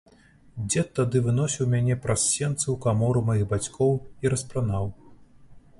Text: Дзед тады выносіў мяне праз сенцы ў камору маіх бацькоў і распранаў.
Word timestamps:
Дзед 0.69 0.87
тады 0.99 1.21
выносіў 1.25 1.65
мяне 1.73 1.97
праз 2.07 2.21
сенцы 2.31 2.63
ў 2.63 2.75
камору 2.87 3.25
маіх 3.29 3.45
бацькоў 3.53 3.93
і 4.25 4.35
распранаў. 4.35 4.93